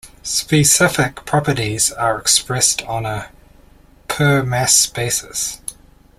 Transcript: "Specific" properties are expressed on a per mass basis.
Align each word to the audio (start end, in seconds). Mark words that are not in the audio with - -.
"Specific" 0.23 1.25
properties 1.27 1.91
are 1.91 2.17
expressed 2.19 2.81
on 2.85 3.05
a 3.05 3.29
per 4.07 4.41
mass 4.41 4.87
basis. 4.87 5.61